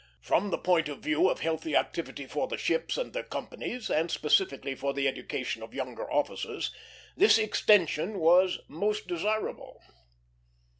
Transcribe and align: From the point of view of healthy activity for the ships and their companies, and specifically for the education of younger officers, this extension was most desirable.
From 0.23 0.49
the 0.49 0.57
point 0.57 0.89
of 0.89 1.01
view 1.01 1.29
of 1.29 1.41
healthy 1.41 1.75
activity 1.75 2.25
for 2.25 2.47
the 2.47 2.57
ships 2.57 2.97
and 2.97 3.13
their 3.13 3.21
companies, 3.21 3.87
and 3.87 4.09
specifically 4.09 4.73
for 4.73 4.95
the 4.95 5.07
education 5.07 5.61
of 5.61 5.75
younger 5.75 6.11
officers, 6.11 6.71
this 7.15 7.37
extension 7.37 8.17
was 8.17 8.57
most 8.67 9.05
desirable. 9.07 9.79